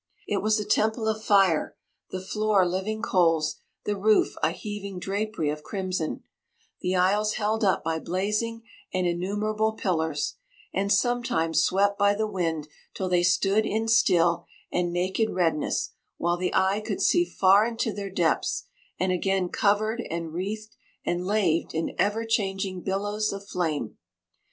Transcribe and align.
It 0.27 0.41
was 0.41 0.59
a 0.59 0.65
temple 0.65 1.07
of 1.07 1.23
fire—the 1.23 2.21
floor 2.25 2.67
living 2.67 3.03
coals—the 3.03 3.95
roof 3.95 4.33
a 4.41 4.49
heaving 4.49 4.97
drapery 4.97 5.51
of 5.51 5.61
crimson—the 5.61 6.95
aisles 6.95 7.33
held 7.33 7.63
up 7.63 7.83
by 7.83 7.99
blazing 7.99 8.63
and 8.91 9.05
innumerable 9.05 9.73
pillars, 9.73 10.37
and 10.73 10.91
sometimes 10.91 11.61
swept 11.63 11.99
by 11.99 12.15
the 12.15 12.25
wind 12.25 12.67
till 12.95 13.09
they 13.09 13.21
stood 13.21 13.63
in 13.63 13.87
still 13.87 14.47
and 14.71 14.91
naked 14.91 15.29
redness, 15.29 15.91
while 16.17 16.35
the 16.35 16.55
eye 16.55 16.81
could 16.81 16.99
see 17.03 17.23
far 17.23 17.63
into 17.67 17.93
their 17.93 18.09
depths, 18.09 18.63
and 18.99 19.11
again 19.11 19.49
covered 19.49 20.01
and 20.09 20.33
wreathed 20.33 20.75
and 21.05 21.27
laved 21.27 21.75
in 21.75 21.93
ever 21.99 22.25
changing 22.25 22.81
billows 22.81 23.31
of 23.31 23.47
flame. 23.47 23.99